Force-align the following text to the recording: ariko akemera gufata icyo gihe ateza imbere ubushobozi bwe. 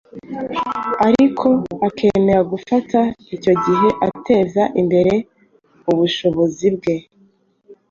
ariko 1.07 1.47
akemera 1.87 2.41
gufata 2.51 2.99
icyo 3.35 3.53
gihe 3.65 3.89
ateza 4.07 4.63
imbere 4.81 5.13
ubushobozi 5.91 6.67
bwe. 6.75 6.95